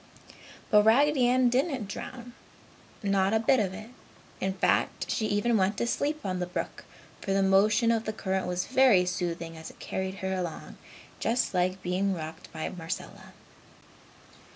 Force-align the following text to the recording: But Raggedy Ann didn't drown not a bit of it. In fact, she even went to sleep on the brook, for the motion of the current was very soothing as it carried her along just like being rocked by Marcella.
But 0.71 0.81
Raggedy 0.81 1.27
Ann 1.27 1.47
didn't 1.49 1.87
drown 1.87 2.33
not 3.03 3.35
a 3.35 3.39
bit 3.39 3.59
of 3.59 3.71
it. 3.71 3.91
In 4.39 4.53
fact, 4.53 5.11
she 5.11 5.27
even 5.27 5.57
went 5.57 5.77
to 5.77 5.85
sleep 5.85 6.25
on 6.25 6.39
the 6.39 6.47
brook, 6.47 6.85
for 7.21 7.33
the 7.33 7.43
motion 7.43 7.91
of 7.91 8.05
the 8.05 8.11
current 8.11 8.47
was 8.47 8.65
very 8.65 9.05
soothing 9.05 9.55
as 9.55 9.69
it 9.69 9.77
carried 9.77 10.15
her 10.25 10.33
along 10.33 10.79
just 11.19 11.53
like 11.53 11.83
being 11.83 12.15
rocked 12.15 12.51
by 12.51 12.67
Marcella. 12.69 13.33